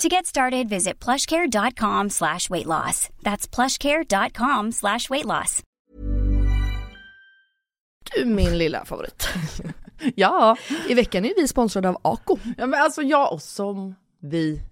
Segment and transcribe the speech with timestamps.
[0.00, 3.08] To get started, visit plushcare.com slash weight loss.
[3.22, 5.62] That's plushcare.com slash weight loss.
[8.16, 9.28] Du min lilla favorit.
[10.14, 10.56] Ja,
[10.88, 12.38] I veckan är vi sponsrade av Ako.
[12.58, 14.62] ja men alltså jag och som vi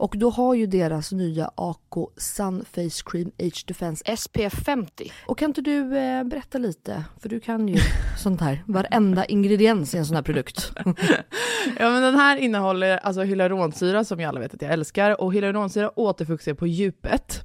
[0.00, 5.12] Och då har ju deras nya AK Sun Face Cream Age Defense SPF 50.
[5.26, 7.76] Och kan inte du eh, berätta lite, för du kan ju
[8.22, 10.72] sånt här, varenda ingrediens i en sån här produkt.
[11.78, 15.34] Ja men den här innehåller alltså hyaluronsyra som jag alla vet att jag älskar och
[15.34, 17.44] hyaluronsyra återfuktar på djupet.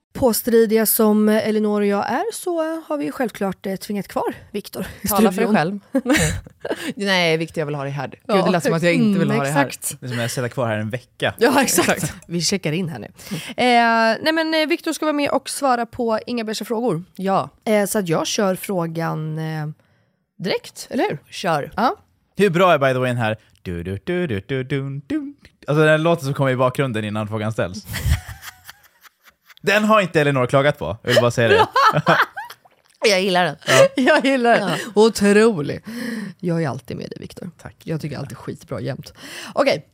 [0.13, 5.31] Påstridiga som Elinor och jag är så har vi självklart eh, tvingat kvar Viktor Tala
[5.31, 5.79] för dig själv.
[6.95, 8.07] Nej, Viktor jag vill ha dig här.
[8.07, 9.71] Gud, Ja, det lät som att jag inte vill mm, ha dig här.
[9.99, 11.33] Det är som att sätta kvar här en vecka.
[11.37, 12.13] Ja exakt.
[12.27, 13.07] Vi checkar in här nu.
[13.47, 17.03] Eh, nej men eh, Viktor ska vara med och svara på Inga-Bergs frågor.
[17.15, 17.49] Ja.
[17.65, 19.67] Eh, så att jag kör frågan eh,
[20.43, 21.17] direkt, eller hur?
[21.29, 21.71] Kör.
[21.75, 21.95] Ja.
[22.37, 23.37] Hur bra är by the way den här...
[23.61, 25.33] Du, du, du, du, du, du, du.
[25.67, 27.85] Alltså den låten som kommer i bakgrunden innan frågan ställs.
[29.61, 31.67] Den har inte Elinor klagat på, jag vill bara säga det.
[33.09, 33.55] Jag gillar den.
[34.05, 34.71] Jag gillar den.
[34.93, 35.83] Otrolig.
[36.39, 37.49] Jag är alltid med dig Viktor.
[37.61, 37.75] Tack.
[37.83, 39.13] Jag tycker alltid skitbra jämt.
[39.53, 39.85] Okej.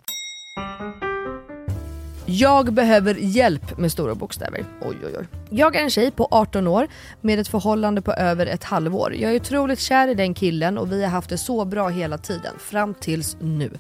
[2.25, 4.65] Jag behöver hjälp med stora bokstäver.
[4.81, 5.27] Oj, oj, oj.
[5.49, 6.87] Jag är en tjej på 18 år
[7.21, 9.15] med ett förhållande på över ett halvår.
[9.15, 12.17] Jag är otroligt kär i den killen och vi har haft det så bra hela
[12.17, 13.71] tiden, fram tills nu.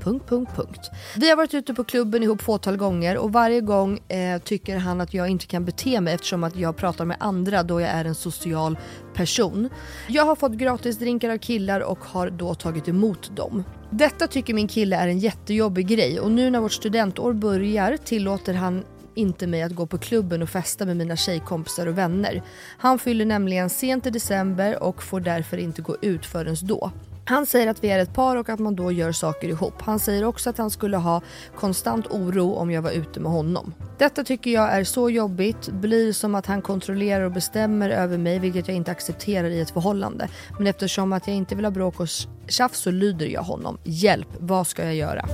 [0.00, 0.90] Punkt, punkt, punkt.
[1.16, 5.00] Vi har varit ute på klubben ihop fåtal gånger och varje gång eh, tycker han
[5.00, 8.04] att jag inte kan bete mig eftersom att jag pratar med andra då jag är
[8.04, 8.78] en social
[9.14, 9.68] person.
[10.08, 13.64] Jag har fått gratis drinkar av killar och har då tagit emot dem.
[13.90, 18.54] Detta tycker min kille är en jättejobbig grej och nu när vårt studentår börjar tillåter
[18.54, 18.84] han
[19.14, 22.42] inte mig att gå på klubben och festa med mina tjejkompisar och vänner.
[22.78, 26.92] Han fyller nämligen sent i december och får därför inte gå ut förrän då.
[27.28, 29.82] Han säger att vi är ett par och att man då gör saker ihop.
[29.82, 31.20] Han säger också att han skulle ha
[31.56, 33.74] konstant oro om jag var ute med honom.
[33.98, 38.38] Detta tycker jag är så jobbigt, blir som att han kontrollerar och bestämmer över mig
[38.38, 40.28] vilket jag inte accepterar i ett förhållande.
[40.58, 42.08] Men eftersom att jag inte vill ha bråk och
[42.48, 43.78] tjafs så lyder jag honom.
[43.84, 45.28] Hjälp, vad ska jag göra?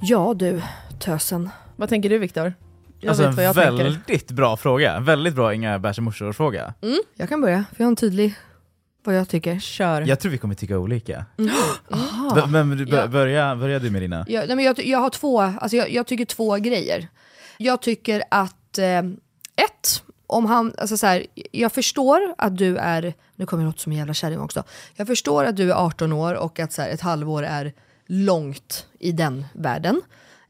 [0.00, 0.62] Ja du,
[0.98, 1.50] tösen.
[1.76, 2.54] Vad tänker du Viktor?
[3.00, 3.84] Jag Alltså vet vad jag en tänker.
[3.84, 5.00] väldigt bra fråga.
[5.00, 5.98] Väldigt bra inga bärs
[6.34, 6.74] fråga.
[7.16, 8.34] Jag kan börja, för jag har en tydlig
[9.04, 9.58] vad jag tycker.
[9.58, 10.02] Kör.
[10.02, 11.24] Jag tror vi kommer tycka olika.
[12.34, 13.06] B- Men du, b- Ja.
[13.06, 14.24] börja, börja du med dina.
[14.28, 17.08] Jag, nej, men jag, jag har två, alltså jag, jag tycker två grejer.
[17.58, 18.98] Jag tycker att, eh,
[19.56, 23.78] ett, om han, alltså så här, jag förstår att du är, nu kommer jag låta
[23.78, 24.64] som en jävla kärring också.
[24.96, 27.72] Jag förstår att du är 18 år och att så här, ett halvår är
[28.06, 30.00] långt i den världen.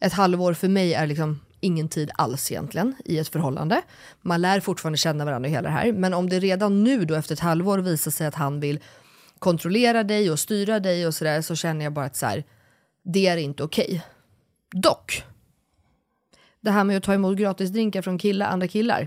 [0.00, 3.82] Ett halvår för mig är liksom ingen tid alls egentligen i ett förhållande.
[4.20, 5.92] Man lär fortfarande känna varandra och hela det här.
[5.92, 8.80] Men om det redan nu då efter ett halvår visar sig att han vill
[9.38, 12.44] kontrollera dig och styra dig och sådär så känner jag bara att så här,
[13.04, 14.04] det är inte okej.
[14.70, 15.24] Dock,
[16.60, 19.02] det här med att ta emot gratisdrinkar från killar, andra killar,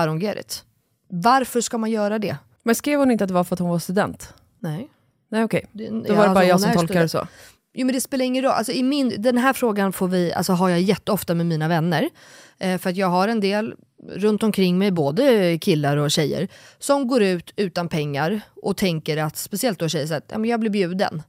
[0.00, 0.64] don't get it.
[1.08, 2.36] Varför ska man göra det?
[2.62, 4.34] Men skrev hon inte att det var för att hon var student?
[4.58, 4.88] Nej.
[5.28, 7.26] Nej okej, Det, då var det bara alltså, jag som är tolkade det så.
[7.74, 8.52] Jo men det spelar ingen roll.
[8.52, 12.10] Alltså, i min, den här frågan får vi, alltså, har jag jätteofta med mina vänner.
[12.58, 13.74] Eh, för att jag har en del
[14.08, 19.36] runt omkring mig, både killar och tjejer, som går ut utan pengar och tänker att,
[19.36, 21.22] speciellt då tjejer, så att, ja, men jag blir bjuden.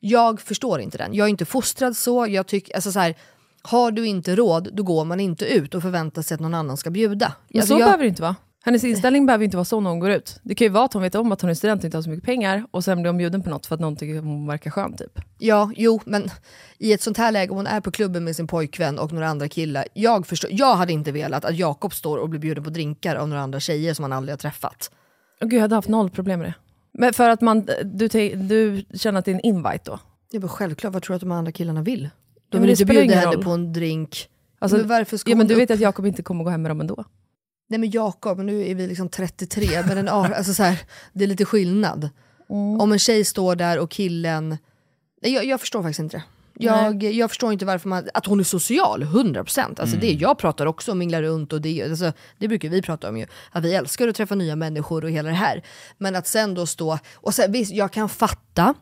[0.00, 1.14] Jag förstår inte den.
[1.14, 2.26] Jag är inte fostrad så.
[2.26, 3.14] Jag tycker, alltså, så här,
[3.62, 6.76] har du inte råd, då går man inte ut och förväntar sig att någon annan
[6.76, 7.32] ska bjuda.
[7.48, 8.36] Men Alltså, så jag, behöver det inte vara.
[8.66, 10.40] Hennes inställning behöver inte vara så när hon går ut.
[10.42, 12.02] Det kan ju vara att hon vet om att hon är student och inte har
[12.02, 14.24] så mycket pengar och sen blir hon bjuden på något för att någon tycker att
[14.24, 15.20] hon verkar skön typ.
[15.38, 16.30] Ja, jo, men
[16.78, 19.28] i ett sånt här läge, om hon är på klubben med sin pojkvän och några
[19.28, 19.84] andra killar.
[19.94, 23.28] Jag, förstår, jag hade inte velat att Jakob står och blir bjuden på drinkar av
[23.28, 24.90] några andra tjejer som han aldrig har träffat.
[25.40, 26.54] Gud, jag hade haft noll problem med det.
[26.98, 29.98] Men för att man, du, du känner att det är en invite då?
[30.30, 32.02] Det var självklart, vad tror du att de andra killarna vill?
[32.02, 33.44] De men vill inte bjuda henne roll.
[33.44, 34.28] på en drink.
[34.58, 35.60] Alltså, men varför ska Ja, men du upp?
[35.60, 37.04] vet att Jakob inte kommer gå hem med dem ändå?
[37.68, 40.78] Nej men Jakob, nu är vi liksom 33, men en, alltså så här,
[41.12, 42.08] det är lite skillnad.
[42.50, 42.80] Mm.
[42.80, 44.48] Om en tjej står där och killen...
[45.22, 46.22] Nej, jag, jag förstår faktiskt inte det.
[46.58, 48.08] Jag, jag förstår inte varför man...
[48.14, 49.80] Att hon är social, 100%.
[49.80, 53.08] Alltså det, jag pratar också om mingla runt och det, alltså, det brukar vi prata
[53.08, 53.26] om ju.
[53.52, 55.62] Att vi älskar att träffa nya människor och hela det här.
[55.98, 56.98] Men att sen då stå...
[57.14, 58.74] Och sen, visst, jag kan fatta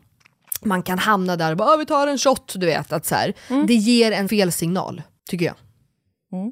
[0.61, 2.93] man kan hamna där och bara "Ah, vi tar en shot, du vet.
[2.93, 3.33] Att så här,
[3.67, 5.55] Det ger en fel signal, tycker jag.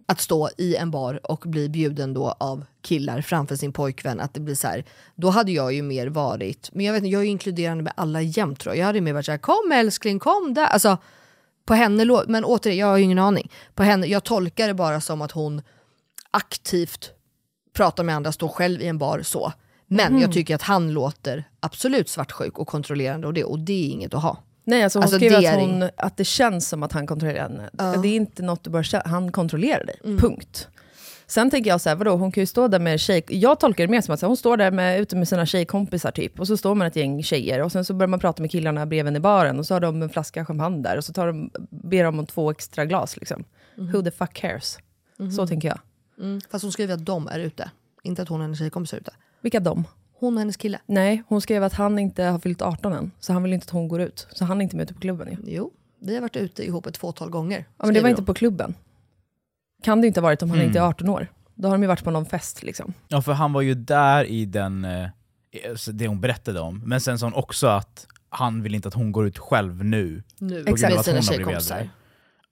[0.06, 4.20] Att stå i en bar och bli bjuden då av killar framför sin pojkvän.
[4.20, 4.86] Att det blir så här,
[5.16, 7.94] då hade jag ju mer varit, men jag vet inte, jag är ju inkluderande med
[7.98, 8.82] alla jämt tror jag.
[8.82, 10.66] Jag hade mer varit så här, kom älskling, kom där.
[10.66, 10.98] Alltså,
[11.66, 13.52] på henne, men återigen, jag har ju ingen aning.
[13.74, 15.62] På henne, jag tolkar det bara som att hon
[16.32, 17.12] aktivt
[17.74, 19.54] pratar med andra, står själv i en bar så.
[19.88, 23.90] Men jag tycker att han låter absolut svartsjuk och kontrollerande och det, och det är
[23.90, 24.38] inget att ha.
[24.64, 27.70] Nej, alltså hon Alltså, skriver att, hon, att det känns som att han kontrollerar henne.
[28.02, 30.00] Det är inte något du bara känna, han kontrollerar dig.
[30.04, 30.18] Mm.
[30.18, 30.68] Punkt.
[31.28, 33.24] Sen tänker jag så här, vadå, hon kan ju stå där med tjej...
[33.28, 36.40] Jag tolkar det mer som att hon står där med, ute med sina tjejkompisar typ,
[36.40, 38.86] och så står man ett gäng tjejer, och sen så börjar man prata med killarna
[38.86, 41.52] bredvid i baren, och så har de en flaska champagne där, och så tar de,
[41.70, 43.18] ber de om två extra glas.
[43.18, 43.44] Liksom.
[43.78, 43.92] Mhm.
[43.92, 44.80] Who the fuck cares?
[45.36, 45.80] Så tänker jag.
[46.52, 47.72] Fast hon skriver att de är ute,
[48.04, 49.14] inte att hon och hennes tjejkompisar är ute.
[49.42, 49.84] Vilka de?
[50.24, 50.80] Hon och hennes kille.
[50.86, 53.70] Nej, hon skrev att han inte har fyllt 18 än, så han vill inte att
[53.70, 54.28] hon går ut.
[54.32, 55.38] Så han är inte med ute på klubben ju.
[55.56, 55.72] Jo,
[56.02, 57.58] vi har varit ute ihop ett fåtal gånger.
[57.58, 58.26] Ja, men det var skriver inte hon.
[58.26, 58.76] på klubben.
[59.84, 60.68] Kan det inte ha varit om han Mm.
[60.68, 61.28] inte är 18 år.
[61.56, 62.94] Då har de ju varit på någon fest liksom.
[63.08, 65.08] Ja, för han var ju där i den, eh,
[65.70, 66.82] alltså det hon berättade om.
[66.86, 70.24] Men sen sa hon också att han vill inte att hon går ut själv nu.
[70.40, 71.90] Nu, På grund av att hon har blivit äldre.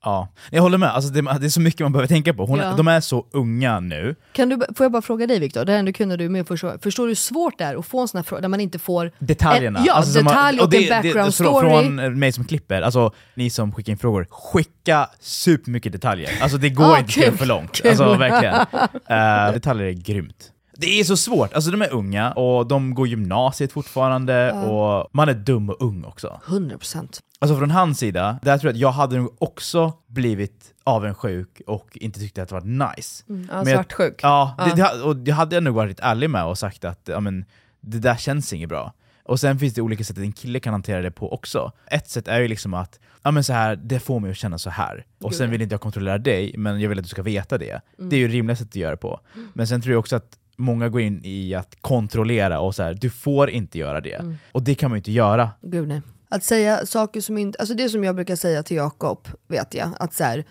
[0.04, 0.90] Ja, jag håller med.
[0.90, 2.46] Alltså det, det är så mycket man behöver tänka på.
[2.46, 2.74] Hon, Ja.
[2.78, 4.16] De är så unga nu.
[4.34, 6.74] Kan du, får jag bara fråga dig Viktor, det här ändå kunde du med förstå.
[6.82, 8.80] Förstår du hur svårt det är att få en sån här fråga där man inte
[8.80, 9.80] får Detaljerna.
[9.80, 11.70] En- ja, Alltså, som detalj och en background så story.
[11.70, 16.30] Från mig som klipper, alltså ni som skickar in frågor, skicka supermycket detaljer.
[16.42, 17.72] Alltså det går Ah, inte kul, för långt.
[17.82, 17.90] kul.
[17.92, 18.56] Alltså verkligen.
[18.56, 20.52] Eh, detaljer är grymt.
[20.74, 25.30] Det är så svårt, alltså de är unga och de går gymnasiet fortfarande och man
[25.30, 26.42] är dum och ung också.
[26.46, 27.20] 100%.
[27.40, 31.98] Alltså från hans sida, där tror jag att jag hade nog också blivit avundsjuk och
[31.98, 33.24] inte tyckte att det var nice.
[33.28, 34.20] Ja, Men jag- svartsjuk.
[34.24, 34.76] Ja, Ja.
[34.76, 37.46] Det, och det hade jag nog varit ärlig med och sagt att ja, men,
[37.82, 38.94] det där känns inget bra.
[39.24, 41.72] Och sen finns det olika sätt att en kille kan hantera det på också.
[41.88, 44.58] Ett sätt är ju liksom att ja, men så här, det får mig att känna
[44.58, 45.06] så här.
[45.22, 45.52] Och sen ja.
[45.52, 47.82] vill inte jag kontrollera dig, men jag vill att du ska veta det.
[47.98, 49.20] Det är ju rimliga sätt att göra det på.
[49.54, 52.94] Men sen tror jag också att många går in i att kontrollera och så här,
[52.94, 54.38] du får inte göra det.
[54.52, 55.50] Och det kan man ju inte göra.
[55.62, 56.02] Gud nej.
[56.30, 59.90] Att säga saker som inte, alltså det som jag brukar säga till Jakob, vet jag,
[60.00, 60.46] att så här,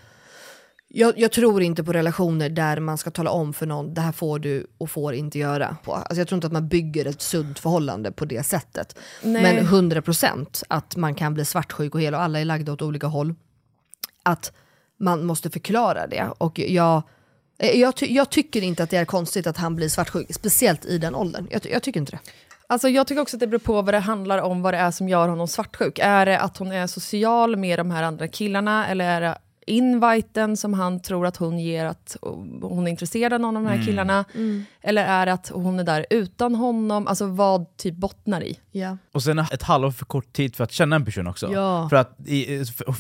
[0.88, 4.12] jag, jag tror inte på relationer där man ska tala om för någon, det här
[4.12, 5.76] får du och får inte göra.
[5.84, 5.94] På.
[5.94, 8.98] Alltså jag tror inte att man bygger ett sunt förhållande på det sättet.
[9.22, 9.42] Nej.
[9.42, 13.06] Men 100% att man kan bli svartsjuk och hel och alla är lagda åt olika
[13.06, 13.34] håll.
[14.22, 14.52] Att
[14.98, 16.28] man måste förklara det.
[16.38, 17.02] Och jag,
[17.60, 20.84] Eh, jag, ty, jag tycker inte att det är konstigt att han blir svartsjuk, speciellt
[20.84, 21.46] i den åldern.
[21.50, 22.18] Jag, ty- jag tycker inte det.
[22.66, 24.90] Alltså jag tycker också att det beror på vad det handlar om, vad det är
[24.90, 25.98] som gör honom svartsjuk.
[26.02, 29.38] Är det att hon är social med de här andra killarna, eller är det
[29.70, 32.16] inviten som han tror att hon ger att
[32.62, 34.24] hon är intresserad av någon av de här killarna?
[34.82, 37.06] Eller är det att hon är där utan honom?
[37.06, 38.58] Alltså vad typ bottnar i?
[38.72, 38.96] Ja.
[39.12, 41.52] Och sen ett halvår för kort tid för att känna en person också.
[41.52, 41.88] Ja.
[41.88, 42.16] För att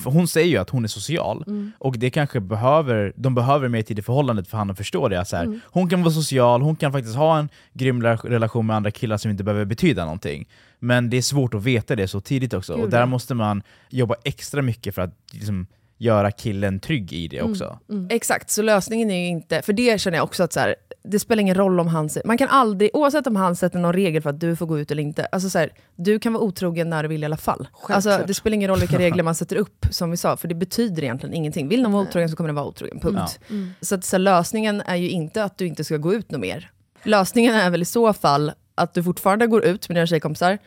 [0.02, 1.44] för hon säger ju att hon är social,
[1.78, 5.20] och det kanske behöver, de behöver mer tid i förhållandet för han att förstå det.
[5.20, 8.66] Att så här, Hon kan vara social, hon kan faktiskt ha en grym rela- relation
[8.66, 10.48] med andra killar som inte behöver betyda någonting.
[10.78, 14.14] Men det är svårt att veta det så tidigt också, och där måste man jobba
[14.24, 15.66] extra mycket för att liksom,
[16.00, 17.78] göra killen trygg i det också.
[18.10, 21.18] Exakt, så lösningen är ju inte, för det känner jag också att så här, det
[21.18, 24.30] spelar ingen roll om han, man kan aldrig, oavsett om han sätter någon regel för
[24.30, 27.02] att du får gå ut eller inte, alltså så här, du kan vara otrogen när
[27.02, 27.68] du vill i alla fall.
[27.88, 30.54] Alltså, det spelar ingen roll vilka regler man sätter upp, som vi sa, för det
[30.54, 31.68] betyder egentligen ingenting.
[31.68, 33.40] Vill någon vara otrogen så kommer den vara otrogen, punkt.
[33.80, 36.40] Så, att, så här, lösningen är ju inte att du inte ska gå ut något
[36.40, 36.70] mer.
[37.02, 40.58] Lösningen är väl i så fall att du fortfarande går ut med dina tjejkompisar,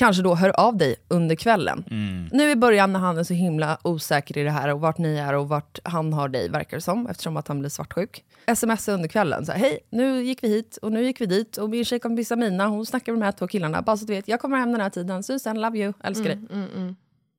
[0.00, 1.84] kanske då hör av dig under kvällen.
[2.32, 5.16] Nu i början när han är så himla osäker i det här och vart ni
[5.16, 8.24] är och vart han har dig, verkar det som, eftersom att han blir svartsjuk.
[8.56, 11.56] Smsa under kvällen, så här, hej, nu gick vi hit och nu gick vi dit
[11.56, 14.28] och min tjejkompis Amina, hon snackar med de här två killarna, bara så du vet,
[14.28, 16.38] jag kommer hem den här tiden, Susan, love you, älskar dig.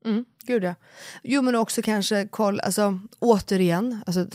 [0.05, 0.75] Mm, gud ja.
[1.23, 4.25] Jo men också kanske koll, alltså återigen, alltså,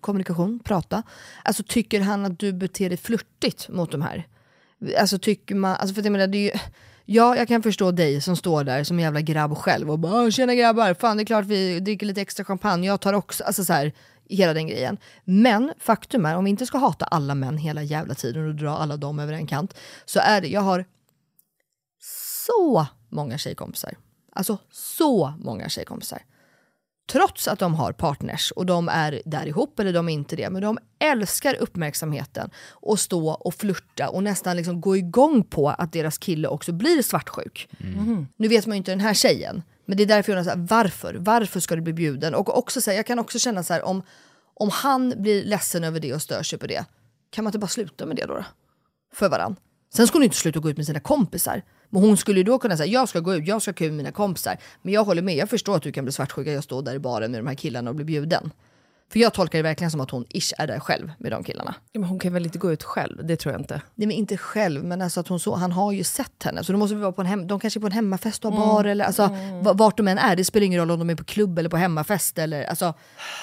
[0.00, 1.02] kommunikation, prata.
[1.42, 4.26] Alltså tycker han att du beter dig flörtigt mot de här?
[4.98, 6.58] Alltså tycker man, alltså för att jag menar det är ju,
[7.04, 10.30] ja jag kan förstå dig som står där som en jävla grabb själv och bara
[10.30, 13.64] tjena grabbar, fan det är klart vi dricker lite extra champagne, jag tar också, alltså
[13.64, 13.92] så här,
[14.28, 14.98] hela den grejen.
[15.24, 18.76] Men faktum är, om vi inte ska hata alla män hela jävla tiden och dra
[18.76, 20.84] alla dem över en kant, så är det, jag har
[22.46, 23.94] så många tjejkompisar.
[24.32, 26.22] Alltså så många tjejkompisar.
[27.06, 30.50] Trots att de har partners och de är där ihop eller de är inte det.
[30.50, 35.92] Men de älskar uppmärksamheten och stå och flirta och nästan liksom gå igång på att
[35.92, 37.68] deras kille också blir svartsjuk.
[38.36, 39.62] Nu vet man ju inte den här tjejen.
[39.86, 41.14] Men det är därför jag undrar, så här, varför?
[41.18, 42.34] Varför ska du bli bjuden?
[42.34, 44.02] Och också så här, jag kan också känna så här, om,
[44.54, 46.84] om han blir ledsen över det och stör sig på det,
[47.30, 48.34] kan man inte bara sluta med det då?
[48.34, 48.44] då?
[49.14, 49.56] För varann.
[49.96, 51.62] Sen skulle hon inte sluta gå ut med sina kompisar.
[51.90, 53.86] Men hon skulle ju då kunna säga, jag ska gå ut, jag ska ha kul
[53.86, 54.58] med mina kompisar.
[54.82, 56.98] Men jag håller med, jag förstår att du kan bli svartsjuk, jag står där i
[56.98, 58.50] baren med de här killarna och blir bjuden.
[59.12, 61.74] För jag tolkar det verkligen som att hon ish är där själv med de killarna.
[61.92, 63.74] Ja, men hon kan väl inte gå ut själv, det tror jag inte.
[63.94, 66.64] Nej men inte själv, men alltså att hon så, han har ju sett henne.
[66.64, 68.52] Så då måste vi vara på en hem, de kanske är på en hemmafest och
[68.52, 69.28] har bar eller alltså
[69.62, 70.36] va- vart de än är.
[70.36, 72.94] Det spelar ingen roll om de är på klubb eller på hemmafest eller alltså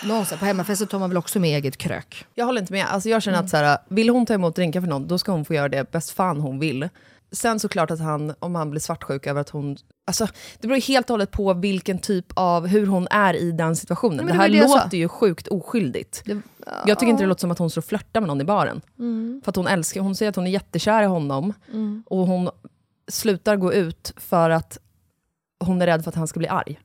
[0.06, 0.40] någonstans.
[0.40, 2.26] På hemmafesten tar man väl också med eget krök.
[2.36, 2.86] Jag håller inte med.
[2.90, 5.32] Alltså jag känner att så här, vill hon ta emot drinkar för någon, då ska
[5.32, 6.90] hon få göra det bäst fan hon vill.
[7.32, 9.78] Sen såklart att han, om han blir svartsjuk över att hon...
[10.06, 10.28] Alltså,
[10.60, 14.18] det beror helt och hållet på vilken typ av, hur hon är i den situationen.
[14.18, 16.22] men det det här det låter ju sjukt oskyldigt.
[16.26, 16.42] Det,
[16.86, 18.82] Jag tycker inte det låter som att hon står och flörtar med någon i baren.
[19.44, 21.54] För att hon älskar, hon säger att hon är jättekär i honom.
[22.06, 22.50] Och hon
[23.12, 24.78] slutar gå ut för att
[25.66, 26.80] hon är rädd för att han ska bli arg.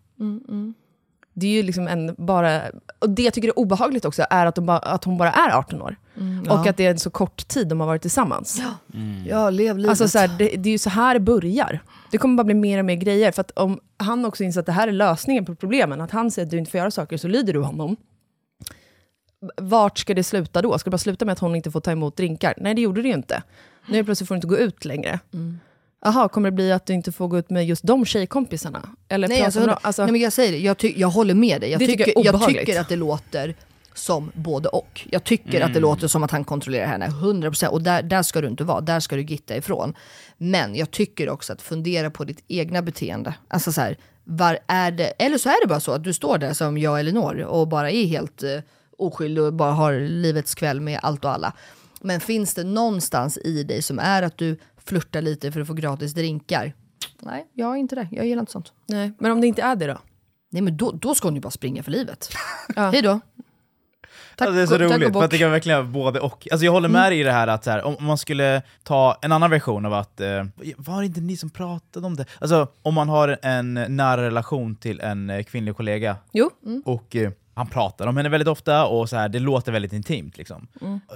[1.38, 2.62] Det är ju liksom en bara...
[2.98, 5.50] Och det jag tycker är obehagligt också är att, de bara, att hon bara är
[5.58, 5.96] 18 år.
[6.48, 8.62] Och att det är en så kort tid de har varit tillsammans.
[9.28, 9.90] ja, lev livet.
[9.90, 11.80] Alltså så här, det, det är ju så här det börjar.
[12.10, 13.32] Det kommer bara bli mer och mer grejer.
[13.32, 16.30] För att om han också inser att det här är lösningen på problemen, att han
[16.30, 17.96] säger att du inte får göra saker, så lyder du honom.
[19.56, 20.78] Vart ska det sluta då?
[20.78, 22.54] Ska det bara sluta med att hon inte får ta emot drinkar?
[22.56, 23.42] Nej, det gjorde det ju inte.
[23.88, 25.20] Nu plötsligt får du inte gå ut längre.
[26.04, 28.88] Jaha, kommer det bli att du inte får gå ut med just de tjejkompisarna?
[29.08, 31.70] Eller Nej, alltså, alltså, nej men jag säger det, jag, ty- jag håller med dig.
[31.70, 33.54] Jag, Det tycker tycker, jag jag, tycker att det låter
[33.94, 35.06] som både och.
[35.10, 38.40] Jag tycker att det låter som att han kontrollerar henne 100% och där, där ska
[38.40, 39.94] du inte vara, där ska du gitta ifrån.
[40.36, 43.34] Men jag tycker också att fundera på ditt egna beteende.
[43.48, 46.38] Alltså så här, var är det, eller så är det bara så att du står
[46.38, 48.60] där som jag Elinor och bara är helt uh,
[48.98, 51.52] oskyldig och bara har livets kväll med allt och alla.
[52.00, 55.74] Men finns det någonstans i dig som är att du flörtar lite för att få
[55.74, 56.72] gratis drinkar?
[57.22, 58.08] Nej, jag är inte det.
[58.10, 58.72] Jag gillar inte sånt.
[58.86, 59.12] nej.
[59.18, 59.98] Men om det inte är det då?
[60.50, 62.28] Nej men då, då ska hon ju bara springa för livet.
[62.76, 63.20] Hej då.
[64.36, 66.48] Tack, Alltså det är så roligt, för att det kan verkligen vara både och.
[66.50, 68.62] Alltså jag håller med dig i det här att så här, om om man skulle
[68.82, 70.44] ta en annan version av att, eh,
[70.76, 72.24] var det inte ni som pratade om det?
[72.38, 76.50] Alltså om man har en nära relation till en eh, kvinnlig kollega, Jo.
[76.84, 80.38] och eh, han pratar om henne väldigt ofta och så här, det låter väldigt intimt.
[80.38, 80.68] Liksom.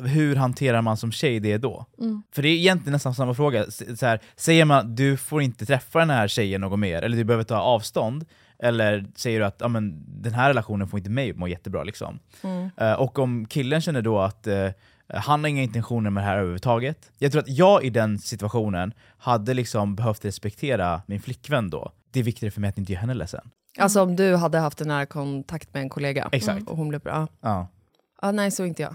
[0.04, 1.86] Hur hanterar man som tjej det då?
[2.32, 3.64] För det är egentligen nästan samma fråga.
[3.70, 7.24] Så här, säger man du får inte träffa den här tjejen något mer, eller du
[7.24, 8.24] behöver ta avstånd,
[8.58, 11.84] eller säger du att ja, men, den här relationen får inte mig må jättebra?
[11.84, 12.18] Liksom.
[12.76, 14.68] Eh, och om killen känner då att eh,
[15.14, 17.10] han har inga intentioner med det här överhuvudtaget.
[17.18, 21.92] Jag tror att jag i den situationen hade liksom behövt respektera min flickvän då.
[22.10, 23.50] Det är viktigare för mig att inte göra henne ledsen.
[23.78, 26.68] Alltså om du hade haft en nära kontakt med en kollega Exakt.
[26.68, 27.28] och hon blev bra.
[27.40, 27.68] Ja.
[28.22, 28.94] Ja, nej, så inte jag.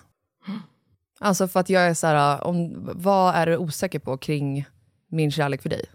[1.20, 4.66] Alltså för att jag är så här, om, vad är du osäker på kring
[5.12, 5.86] min kärlek för dig?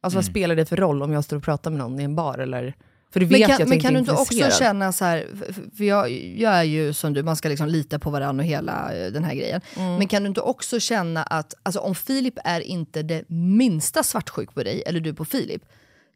[0.00, 2.16] Alltså vad spelar det för roll om jag står och pratar med någon i en
[2.16, 2.74] bar eller?
[3.12, 4.58] För du vet Men ju kan, att jag men kan du inte också intresserad.
[4.58, 7.98] känna så här, för- för jag, jag är ju som du, man ska liksom lita
[7.98, 9.60] på varandra och hela eh, den här grejen.
[9.76, 9.96] Mm.
[9.96, 14.54] Men kan du inte också känna att, alltså om Filip är inte det minsta svartsjuk
[14.54, 15.62] på dig, eller du på Filip,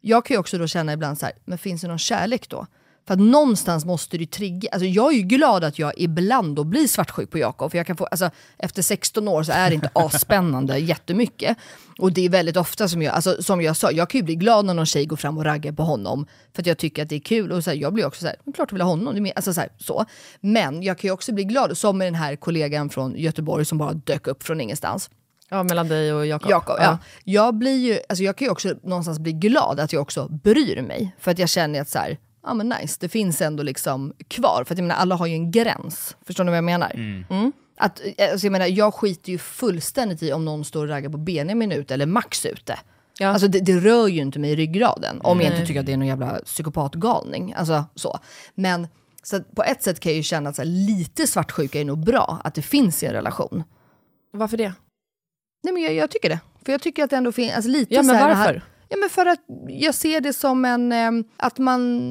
[0.05, 2.67] jag kan ju också då känna ibland så här, men finns det någon kärlek då?
[3.07, 6.63] För att någonstans måste du trigga, alltså jag är ju glad att jag ibland då
[6.63, 9.75] blir svartsjuk på Jakob, för jag kan få, alltså efter 16 år så är det
[9.75, 11.57] inte asspännande jättemycket.
[11.99, 14.35] Och det är väldigt ofta som jag, alltså som jag sa, jag kan ju bli
[14.35, 17.09] glad när någon tjej går fram och raggar på honom, för att jag tycker att
[17.09, 17.51] det är kul.
[17.51, 19.13] Och så här, jag blir också så här, "Men klart jag vill ha honom.
[19.13, 20.05] Det är mer- Alltså så, här, så.
[20.41, 23.77] Men jag kan ju också bli glad, som med den här kollegan från Göteborg som
[23.77, 25.09] bara dök upp från ingenstans.
[25.53, 26.51] Ja, mellan dig och Jakob.
[26.51, 26.97] Jakob, ja.
[27.23, 30.81] Jag, blir ju, alltså jag kan ju också någonstans bli glad att jag också bryr
[30.81, 31.15] mig.
[31.19, 34.63] För att jag känner att så här, ja men nice, det finns ändå liksom kvar.
[34.67, 36.17] För att jag menar, alla har ju en gräns.
[36.25, 36.91] Förstår ni vad jag menar?
[36.95, 37.51] Mm.
[37.77, 41.17] Att, alltså jag menar, jag skiter ju fullständigt i om någon står och raggar på
[41.17, 42.79] Benjamin ute eller Max ute.
[43.19, 43.27] Ja.
[43.27, 45.21] Alltså det, det rör ju inte mig i ryggraden.
[45.21, 47.53] Om jag inte tycker att det är någon jävla psykopatgalning.
[47.53, 48.19] Alltså så.
[48.55, 48.87] Men
[49.23, 51.85] så att på ett sätt kan jag ju känna att så här, lite svartsjuka är
[51.85, 53.63] nog bra, att det finns i en relation.
[54.31, 54.73] Varför det?
[55.63, 56.39] Nej men jag, jag tycker det.
[56.65, 58.61] För jag tycker att det ändå finns, alltså lite Ja, men så här, det varför?
[58.89, 62.09] Ja men för att jag ser det som en, eh, att man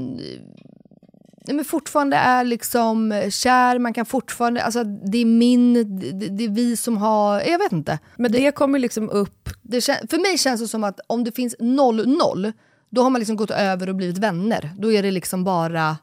[1.46, 6.44] nej, men fortfarande är liksom kär, man kan fortfarande, alltså det är min, det, det
[6.44, 7.98] är vi som har, jag vet inte.
[8.16, 9.48] Men det, kommer liksom upp...
[9.62, 12.52] Det för mig känns det som att om det finns 0-0,
[12.90, 14.70] då har man liksom gått över och blivit vänner.
[14.78, 15.96] Då är det liksom bara,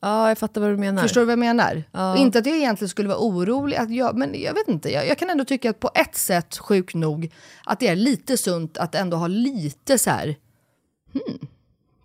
[0.00, 1.02] Ja, jag fattar vad du menar.
[1.02, 1.82] förstår du vad jag menar?
[1.92, 2.12] Ja.
[2.12, 4.92] Och inte att jag egentligen skulle vara orolig, att jag, men jag vet inte.
[4.92, 7.32] Jag, jag kan ändå tycka att på ett sätt, sjukt nog,
[7.64, 10.36] att det är lite sunt att ändå ha lite så här,
[11.12, 11.46] hmm,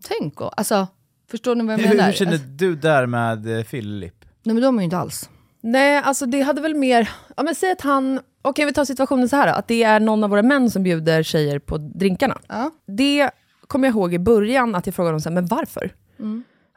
[0.04, 0.88] tänk och, alltså,
[1.32, 2.06] förstår ni vad jag Hur, menar?
[2.06, 4.26] hur känner Alltså, du där med eh, Filip?
[4.44, 5.30] nej men de är ju inte alls.
[5.62, 7.10] Nej, alltså det hade väl mer...
[7.38, 8.20] Ja, men säg att han...
[8.42, 10.84] Okej, vi tar situationen så här då, att det är någon av våra män som
[10.84, 12.38] bjuder tjejer på drinkarna.
[12.48, 12.72] Ja.
[12.88, 13.30] Det
[13.68, 15.94] kommer jag ihåg i början att jag frågade dem så här, men varför?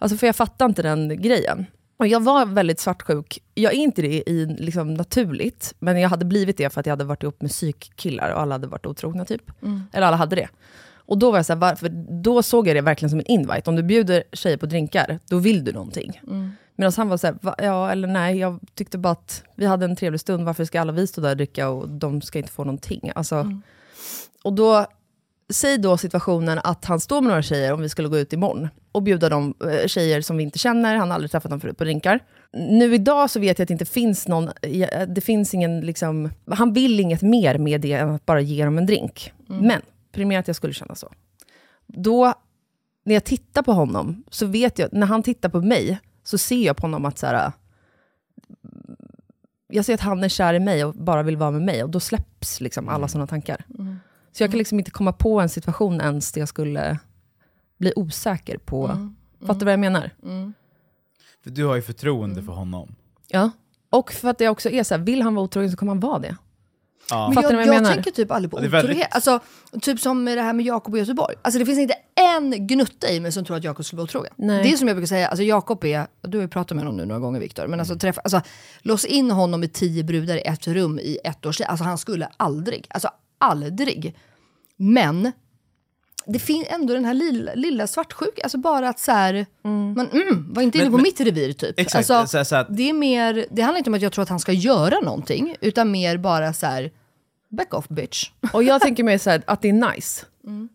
[0.04, 1.66] Alltså för jag fattar inte den grejen.
[1.96, 3.38] Och jag var väldigt svartsjuk.
[3.55, 6.92] Jag är inte det i, liksom, naturligt, men jag hade blivit det för att jag
[6.92, 9.42] hade varit ihop med psykkillar och alla hade varit otrogna typ.
[9.92, 10.48] Eller alla hade det.
[10.96, 11.88] Och då var jag så här, varför?
[12.22, 13.70] Då såg jag det verkligen som en invite.
[13.70, 16.20] Om du bjuder tjejer på drinkar, då vill du någonting.
[16.76, 19.85] Medan han var så här, va, ja eller nej, jag tyckte bara att vi hade
[19.85, 22.52] en trevlig stund, varför ska alla vi stå där och dricka och de ska inte
[22.52, 23.11] få någonting?
[23.14, 23.37] Alltså,
[24.42, 24.87] Och då,
[25.52, 28.68] säg då situationen att han står med några tjejer, om vi skulle gå ut imorgon,
[28.92, 31.78] och bjuda de eh, tjejer som vi inte känner, han har aldrig träffat dem förut
[31.78, 32.20] på drinkar.
[32.52, 36.30] Nu idag så vet jag att det inte finns någon, eh, det finns ingen liksom,
[36.50, 39.33] han vill inget mer med det än att bara ge dem en drink.
[39.46, 39.80] Men,
[40.12, 41.12] primärt att jag skulle känna så.
[41.87, 42.35] Då,
[43.04, 46.66] när jag tittar på honom, så vet jag, när han tittar på mig, så ser
[46.66, 47.52] jag på honom att så här,
[49.68, 51.90] jag ser att han är kär i mig och bara vill vara med mig, och
[51.90, 53.64] då släpps liksom alla sådana tankar.
[54.37, 56.99] Så jag kan liksom inte komma på en situation ens där jag skulle
[57.79, 59.11] bli osäker på...
[59.40, 60.11] Fattar du vad jag menar?
[61.44, 62.94] För du har ju förtroende för honom.
[63.29, 63.51] Ja.
[63.90, 66.01] Och för att jag också är så här, vill han vara otrogen så kommer han
[66.01, 66.37] vara det.
[67.11, 67.27] Ja.
[67.27, 67.94] Men Fattar jag, jag jag menar?
[67.94, 69.14] tänker typ aldrig på Ja, det är väldigt- otrohet.
[69.14, 69.40] Alltså,
[69.83, 71.35] typ som med det här med Jakob och Göteborg.
[71.42, 74.33] Alltså det finns inte en gnutta i mig som tror att Jakob skulle vara otrogen.
[74.37, 74.62] Nej.
[74.62, 76.97] Det är som jag brukar säga, alltså Jakob är, du har ju pratat med honom
[76.97, 78.40] nu några gånger Viktor, men alltså, träffa, alltså
[78.83, 81.66] lås in honom med tio brudar i ett rum i ett års tid.
[81.66, 84.16] Alltså han skulle aldrig, alltså aldrig.
[84.77, 85.33] Men
[86.27, 89.47] det finns ändå den här lilla, lilla svartsjuka, alltså bara att så här,
[89.94, 91.79] man, mm, var inte inne på men- mitt revir typ.
[91.81, 94.29] Exakt, Alltså, så att- det, är mer, det handlar inte om att jag tror att
[94.29, 96.90] han ska göra någonting, utan mer bara så här,
[97.51, 98.31] back off bitch.
[98.53, 100.27] Och jag tänker mer så här, att det är nice.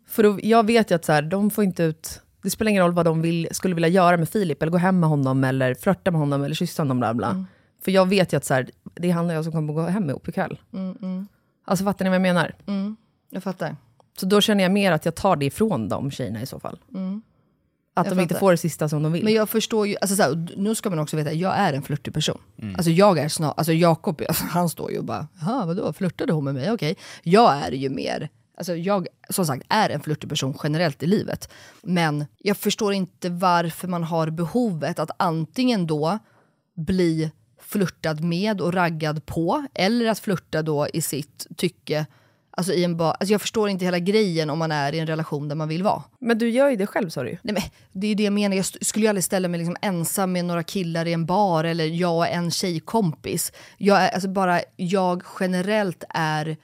[0.07, 2.21] För då, jag vet ju att så här, de får inte ut...
[2.43, 4.99] Det spelar ingen roll vad de vill, skulle vilja göra med Filip, eller gå hem
[4.99, 6.99] med honom, eller flörta med honom, eller kyssa honom.
[6.99, 7.45] Bla bla.
[7.83, 9.81] För jag vet ju att så här, det är han och jag som kommer gå
[9.81, 10.59] hem ihop ikväll.
[11.69, 12.55] Alltså fattar ni vad jag menar?
[13.29, 13.75] Jag fattar.
[14.19, 16.79] Så då känner jag mer att jag tar det ifrån de tjejerna i så fall.
[17.93, 18.39] Att Jag de inte fattar.
[18.39, 19.23] får det sista som de vill.
[19.23, 21.81] Men jag förstår ju, alltså så här, nu ska man också veta, jag är en
[21.81, 22.37] flörtig person.
[22.75, 26.33] Alltså jag är snar, alltså Jakob, alltså, han står ju och bara, "Jaha, vadå, flörtade
[26.33, 26.71] hon med mig?
[26.71, 26.95] Okej.
[27.23, 31.51] Jag är ju mer, alltså jag som sagt är en flörtig person generellt i livet.
[31.83, 36.19] Men jag förstår inte varför man har behovet att antingen då
[36.75, 37.31] bli
[37.69, 42.05] flörtad med och raggad på, eller att flörta då i sitt tycke.
[42.51, 45.07] Alltså, i en ba- alltså jag förstår inte hela grejen om man är i en
[45.07, 46.03] relation där man vill vara.
[46.19, 47.37] Men du gör ju det själv sa du ju.
[47.41, 47.63] Nej, men
[48.01, 50.45] det är ju det jag menar, jag skulle ju aldrig ställa mig liksom ensam med
[50.45, 53.51] några killar i en bar eller jag och en tjejkompis.
[53.77, 56.57] Jag, är, alltså bara, jag generellt är...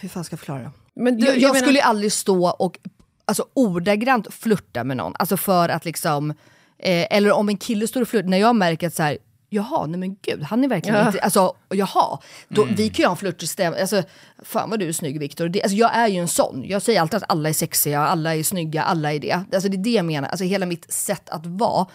[0.00, 0.70] Hur fan ska jag förklara det?
[0.94, 2.78] Men du, jag jag menar- skulle ju aldrig stå och
[3.24, 5.12] alltså, ordagrant flirta med någon.
[5.18, 6.30] Alltså för att liksom...
[6.78, 9.18] Eh, eller om en kille står och flirtar, när jag märker att så här,
[9.52, 11.06] Jaha, nej men gud, han är verkligen Ja.
[11.06, 11.20] inte...
[11.20, 12.18] Alltså, jaha.
[12.48, 12.74] Då, Mm.
[12.74, 13.80] Vi kan ju ha en flörtig stämning.
[13.80, 14.02] Alltså,
[14.42, 15.46] fan vad du är snygg Viktor.
[15.46, 16.64] Alltså, jag är ju en sån.
[16.66, 19.32] Jag säger alltid att alla är sexiga, alla är snygga, alla är det.
[19.52, 20.28] Alltså, det är det jag menar.
[20.28, 21.86] Alltså, hela mitt sätt att vara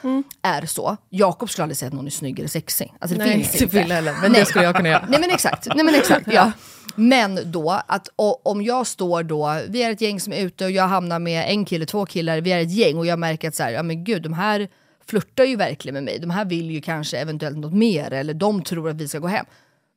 [0.41, 0.97] är så.
[1.09, 2.93] Jakob skulle aldrig säga att någon är snygg eller sexig.
[2.99, 3.77] Alltså, det Nej, finns inte.
[3.81, 5.05] Fille heller, men det skulle jag kunna göra.
[5.09, 6.51] Nej men exakt, nej men exakt ja.
[6.95, 8.09] Men då, att
[8.43, 11.49] om jag står då, vi är ett gäng som är ute och jag hamnar med
[11.49, 13.83] en kille, två killar, vi är ett gäng och jag märker att så här, ja
[13.83, 14.67] men gud, de här
[15.09, 16.19] flörtar ju verkligen med mig.
[16.19, 19.27] De här vill ju kanske eventuellt något mer eller de tror att vi ska gå
[19.27, 19.45] hem.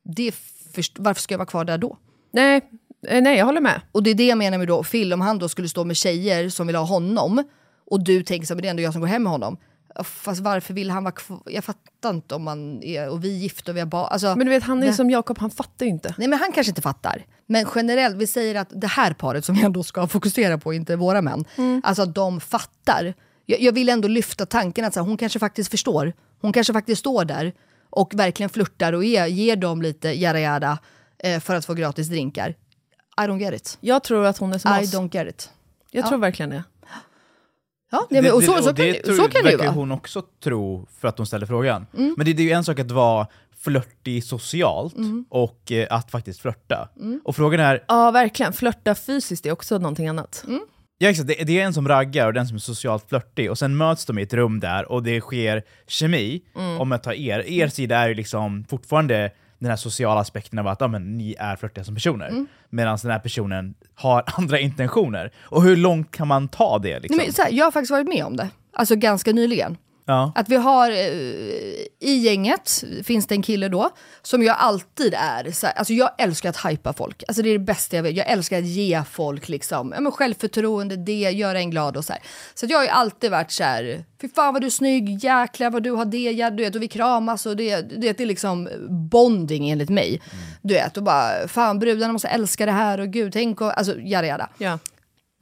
[0.05, 0.35] Det
[0.75, 1.99] först- varför ska jag vara kvar där då?
[2.33, 2.61] Nej,
[3.09, 3.81] eh, nej, jag håller med.
[3.93, 5.97] Och det är det jag menar med då, Phil, om han då skulle stå med
[5.97, 7.45] tjejer som vill ha honom
[7.91, 9.57] och du tänker så här, det är ändå jag som går hem med honom.
[10.05, 11.43] Fast varför vill han vara kvar?
[11.47, 14.09] Jag fattar inte om man är, och vi är gifta och vi har barn.
[14.11, 16.15] Alltså, Men du vet, han är det- som Jakob, han fattar ju inte.
[16.19, 17.25] Nej men han kanske inte fattar.
[17.47, 20.97] Men generellt, vi säger att det här paret som vi ändå ska fokusera på, inte
[20.97, 21.45] våra män,
[21.83, 23.15] alltså att de fattar.
[23.51, 26.13] Jag, jag vill ändå lyfta tanken att så här, hon kanske faktiskt förstår.
[26.41, 27.53] Hon kanske faktiskt står där
[27.91, 30.79] och verkligen flörtar och ger, ger dem lite jada jada
[31.19, 32.49] eh, för att få gratis drinkar.
[33.19, 33.79] I don't get it.
[33.81, 34.95] Jag tror att hon är som I oss.
[34.95, 35.51] don't get it.
[35.91, 36.65] Jag tror verkligen det.
[37.91, 39.71] Ja, nej, men, och så, så, kan, det, tror- så kan det ju vara.
[39.71, 41.87] hon också tro för att hon ställer frågan.
[41.97, 42.15] Mm.
[42.17, 43.27] Men det, det är ju en sak att vara
[43.59, 45.25] flörtig socialt Mm.
[45.31, 46.89] och eh, att faktiskt flörta.
[47.25, 48.53] Och frågan är, Ja, verkligen.
[48.53, 50.45] Flörta fysiskt är också någonting annat.
[50.99, 53.59] Ja, exakt, det, det är en som raggar och den som är socialt flörtig och
[53.59, 56.43] sen möts de i ett rum där och det sker kemi.
[56.57, 56.81] Mm.
[56.81, 60.67] Om jag tar er, er sida är ju liksom fortfarande den här sociala aspekten av
[60.67, 62.29] att ja, men, ni är flörtiga som personer.
[62.29, 62.47] Mm.
[62.71, 65.33] Medan den här personen har andra intentioner.
[65.39, 67.01] Och hur långt kan man ta det?
[67.01, 67.17] Liksom?
[67.17, 68.49] Nej, men, så här, jag har faktiskt varit med om det.
[68.73, 69.77] Alltså ganska nyligen.
[70.09, 70.33] Ja.
[70.35, 70.97] Att vi har, eh,
[72.01, 73.91] i gänget finns det en kille då,
[74.23, 77.23] som jag alltid är, så alltså jag älskar att hypa folk.
[77.29, 78.17] Alltså det är det bästa jag vet.
[78.17, 82.13] Jag älskar att ge folk liksom, ja, men självförtroende, det, göra en glad och så
[82.13, 82.23] här.
[82.55, 85.71] Så jag har ju alltid varit så här, fy fan vad du är snygg, jäklar
[85.71, 88.27] vad du har det, ja, du vet, och vi kramas och det, det, det är
[88.27, 88.69] liksom
[89.11, 90.21] bonding enligt mig.
[90.63, 93.99] Du vet, och bara, fan brudarna måste älska det här och gud, tänk och, alltså
[93.99, 94.49] jada jada.
[94.59, 94.79] Ja.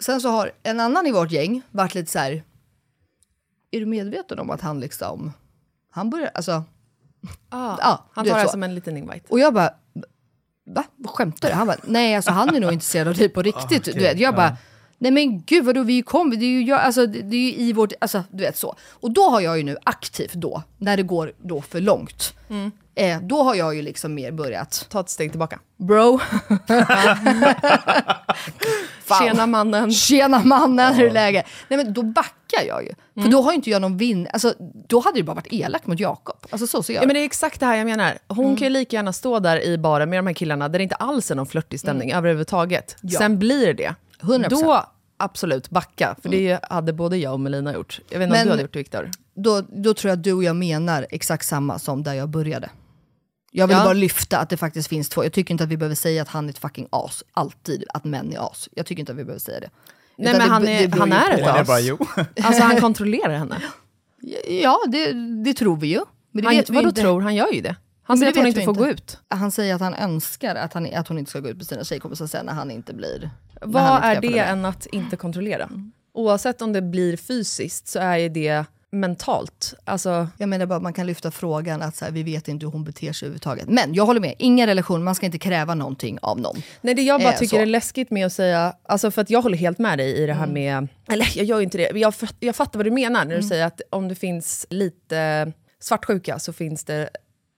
[0.03, 2.43] Sen så har en annan i vårt gäng varit lite så här.
[3.71, 5.33] Är du medveten om att han liksom,
[5.91, 6.65] han börjar, alltså,
[7.49, 9.27] Ah, ja, han tar det som en liten invite.
[9.29, 9.71] Och jag bara,
[10.67, 10.85] va?
[10.97, 11.55] Vad skämtar du?
[11.55, 13.81] Han bara, nej alltså han är nog intresserad av dig på riktigt.
[13.81, 14.19] okej, du vet.
[14.19, 14.37] Jag ja.
[14.37, 14.57] bara,
[14.99, 17.53] nej men gud vadå vi kombi, det är ju, jag, alltså, det, det är ju
[17.69, 18.77] i vårt, alltså du vet så.
[18.91, 22.35] Och då har jag ju nu aktivt då, när det går då för långt,
[22.95, 25.61] eh, då har jag ju liksom mer börjat, Ta ett steg tillbaka.
[25.77, 26.21] bro,
[29.07, 29.27] Fan.
[29.29, 29.91] Tjena mannen.
[29.93, 31.47] Tjena mannen, hur är läget?
[31.69, 33.23] Nej men då backar jag ju.
[33.23, 34.29] För då har ju inte jag någon vinn...
[34.33, 34.55] Alltså,
[34.89, 36.37] då hade det bara varit elakt mot Jakob.
[36.51, 38.19] Alltså så ser jag Ja, men det är exakt det här jag menar.
[38.29, 38.57] Hon Mm.
[38.57, 40.95] kan ju lika gärna stå där i baren med de här killarna där det inte
[40.95, 42.97] alls är någon flörtig stämning överhuvudtaget.
[43.03, 43.13] Mm.
[43.13, 43.19] Ja.
[43.19, 44.49] Sen blir det 100%.
[44.49, 44.85] Då
[45.19, 48.01] absolut backa, för det hade både jag och Melina gjort.
[48.09, 49.11] Jag vet inte Men- om du hade gjort det Viktor?
[49.35, 52.71] då, då tror jag att du och jag menar exakt samma som där jag började.
[53.59, 53.85] Jag vill Ja.
[53.85, 55.25] bara lyfta att det faktiskt finns två.
[55.25, 57.25] Jag tycker inte att vi behöver säga att han är ett fucking as.
[57.33, 58.69] Alltid att män är as.
[58.73, 59.71] Jag tycker inte att vi behöver säga det.
[60.19, 61.67] Nej Utan men det- han det är, beror han är ett det as.
[61.67, 61.99] bara jo.
[62.43, 63.63] Alltså han kontrollerar henne.
[64.63, 65.13] Ja, det,
[65.45, 66.01] det tror vi ju.
[66.33, 67.01] Men det Han, vet vi vadå inte.
[67.01, 67.21] tror?
[67.21, 67.77] Han gör ju det.
[68.03, 68.81] Han Men säger det att hon inte får inte.
[68.85, 69.19] gå ut.
[69.29, 71.85] Han säger att han önskar att, han, att hon inte ska gå ut med sina
[71.85, 73.31] tjejkompisar sen när han inte blir...
[73.63, 75.69] Vad inte är det än att inte kontrollera?
[76.15, 79.75] Oavsett om det blir fysiskt så är ju det mentalt.
[79.85, 82.73] Alltså, Jag menar bara man kan lyfta frågan att så här, vi vet inte hur
[82.73, 83.69] hon beter sig överhuvudtaget.
[83.69, 86.63] Men jag håller med, ingen relation, man ska inte kräva någonting av någon.
[86.81, 87.63] nej, det jag bara Eh, tycker så.
[87.63, 90.33] är läskigt med att säga, alltså för att jag håller helt med dig i det
[90.33, 90.39] Mm.
[90.39, 93.37] här med, eller jag gör ju inte det, jag, jag fattar vad du menar när
[93.37, 97.09] du säger att om det finns lite svartsjuka så finns det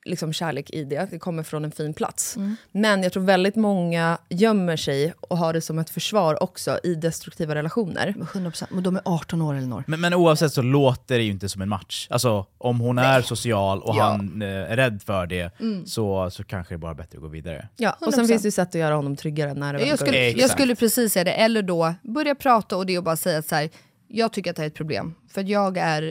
[0.09, 2.37] liksom kärlek i det, det kommer från en fin plats.
[2.37, 2.57] Mm.
[2.73, 6.95] Men jag tror väldigt många gömmer sig och har det som ett försvar också i
[6.95, 8.15] destruktiva relationer.
[8.17, 9.85] Men 100%, men de är 18 år Elinor.
[9.87, 12.07] Men, men oavsett så låter det ju inte som en match.
[12.11, 14.03] Alltså om hon är social och Ja.
[14.03, 15.51] han eh, är rädd för det
[15.87, 17.69] så, så kanske det är bara bättre att gå vidare.
[17.77, 18.29] Ja, och sen 100%.
[18.29, 20.75] finns det ju sätt att göra honom tryggare när det väl Jag skulle, jag skulle
[20.75, 23.71] precis säga det, eller då börja prata och det och bara säga att så här,
[24.09, 25.15] jag tycker att det här är ett problem.
[25.29, 26.03] För att jag är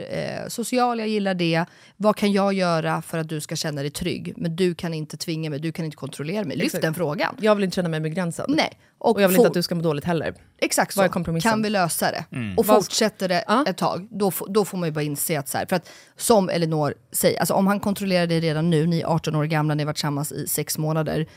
[0.41, 1.65] eh, social, jag gillar det.
[1.97, 4.33] Vad kan jag göra för att du ska känna dig trygg?
[4.37, 6.57] Men du kan inte tvinga mig, du kan inte kontrollera mig.
[6.57, 6.81] Lyft Exakt.
[6.81, 7.35] den frågan.
[7.41, 8.45] Jag vill inte känna mig begränsad.
[8.49, 8.71] Nej.
[8.97, 10.33] Och jag vill inte att du ska må dåligt heller.
[10.57, 11.07] Exakt så.
[11.41, 12.25] Kan vi lösa det?
[12.57, 13.65] Och Vad- fortsätter det Ja.
[13.67, 15.89] ett tag, då, får- då får man ju bara inse att så här, för att
[16.15, 19.75] som Elinor säger, alltså om han kontrollerar dig redan nu, ni är 18 år gamla,
[19.75, 21.27] ni har varit tillsammans i sex månader,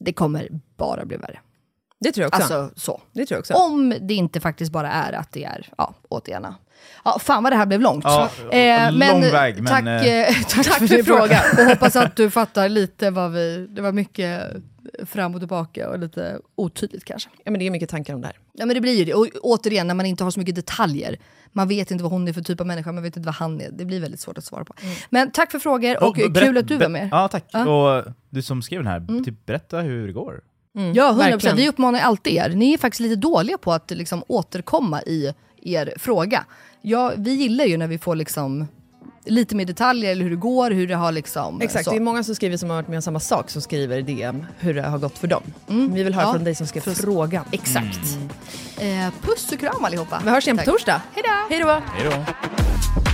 [0.00, 1.40] det kommer bara bli värre.
[2.04, 2.54] Det tror jag också.
[2.54, 3.00] Alltså så.
[3.12, 3.54] det tror jag också.
[3.54, 6.46] Om det inte faktiskt bara är att det är, ja, återigen.
[7.04, 8.04] Ja, fan vad det här blev långt.
[8.04, 8.30] Ja,
[8.90, 11.40] lång väg, men, tack, eh, eh, tack, för, för frågan.
[11.58, 13.66] Och hoppas att du fattar lite vad vi...
[13.70, 14.42] Det var mycket
[15.06, 17.30] fram och tillbaka och lite otydligt kanske.
[17.44, 18.36] Ja, men det är mycket tankar om det här.
[18.52, 19.14] Ja men det blir ju det.
[19.14, 21.16] Och återigen, när man inte har så mycket detaljer.
[21.52, 23.60] Man vet inte vad hon är för typ av människa, man vet inte vad han
[23.60, 23.70] är.
[23.70, 24.74] Det blir väldigt svårt att svara på.
[25.10, 27.08] Men tack för frågor och Och kul att du var med.
[27.12, 27.44] Ja, tack.
[27.50, 27.58] Ja.
[27.58, 27.72] Mm.
[27.72, 30.40] Och du som skrev den här, typ, berätta hur det går.
[30.94, 31.16] Ja, 100%.
[31.18, 31.56] verkligen.
[31.56, 32.48] Vi uppmanar alltid er.
[32.48, 36.44] Ni är faktiskt lite dåliga på att liksom, återkomma i er fråga.
[36.82, 38.66] Ja, vi gillar ju när vi får liksom,
[39.24, 41.60] lite mer detaljer, eller hur det går, hur det har liksom...
[41.60, 41.90] Exakt, så.
[41.90, 44.02] det är många som skriver som har varit med om samma sak som skriver i
[44.02, 45.42] DM hur det har gått för dem.
[45.66, 46.32] Vi vill höra Ja.
[46.32, 47.44] från dig som skrev frågan.
[47.52, 48.00] Exakt.
[48.80, 50.20] Eh, puss och kram allihopa.
[50.24, 51.02] Vi hörs igen på torsdag.
[51.14, 51.22] Hej
[51.62, 51.80] då!
[51.94, 53.13] Hej då!